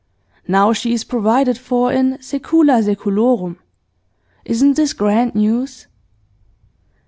[0.47, 3.57] Now she is provided for in secula seculorum.
[4.45, 5.85] Isn't this grand news?